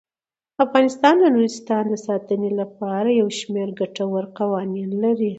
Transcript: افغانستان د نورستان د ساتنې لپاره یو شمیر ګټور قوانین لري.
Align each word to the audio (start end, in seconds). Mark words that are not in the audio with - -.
افغانستان 0.65 1.15
د 1.19 1.23
نورستان 1.35 1.83
د 1.89 1.95
ساتنې 2.07 2.51
لپاره 2.59 3.09
یو 3.19 3.27
شمیر 3.39 3.69
ګټور 3.79 4.23
قوانین 4.39 4.89
لري. 5.03 5.29